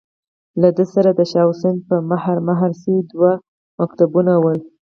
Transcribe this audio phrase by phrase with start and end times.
[0.61, 3.31] له ده سره د شاه حسين په مهر، مهر شوي دوه
[3.79, 4.59] مکتوبونه ول.